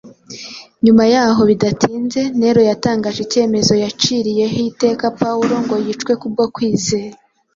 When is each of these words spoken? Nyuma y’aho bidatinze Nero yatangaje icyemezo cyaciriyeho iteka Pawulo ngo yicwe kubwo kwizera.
Nyuma 0.85 1.03
y’aho 1.13 1.41
bidatinze 1.49 2.21
Nero 2.39 2.61
yatangaje 2.69 3.19
icyemezo 3.25 3.71
cyaciriyeho 3.81 4.57
iteka 4.71 5.05
Pawulo 5.19 5.53
ngo 5.63 5.75
yicwe 5.85 6.13
kubwo 6.21 6.45
kwizera. 6.55 7.15